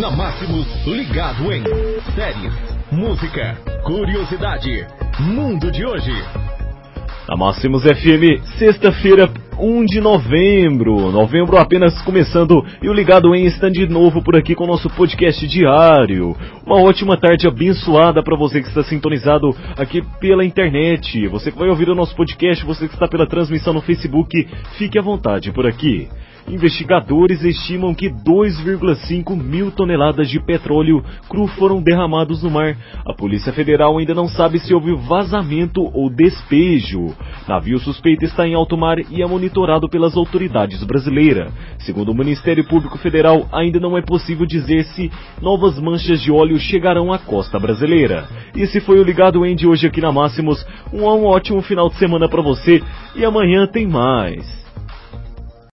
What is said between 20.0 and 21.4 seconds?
pela internet.